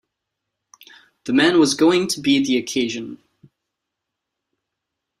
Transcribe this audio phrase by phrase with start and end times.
[1.25, 3.21] The man was going to be the occasion.